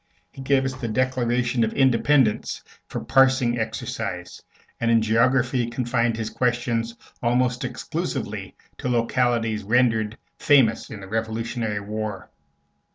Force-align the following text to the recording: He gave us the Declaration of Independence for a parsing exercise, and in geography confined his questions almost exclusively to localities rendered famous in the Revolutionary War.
He 0.31 0.41
gave 0.41 0.65
us 0.65 0.73
the 0.73 0.87
Declaration 0.87 1.63
of 1.63 1.73
Independence 1.73 2.63
for 2.87 3.01
a 3.03 3.05
parsing 3.05 3.59
exercise, 3.59 4.41
and 4.79 4.89
in 4.89 4.99
geography 4.99 5.69
confined 5.69 6.17
his 6.17 6.31
questions 6.31 6.97
almost 7.21 7.63
exclusively 7.63 8.55
to 8.79 8.89
localities 8.89 9.61
rendered 9.63 10.17
famous 10.39 10.89
in 10.89 11.01
the 11.01 11.07
Revolutionary 11.07 11.81
War. 11.81 12.31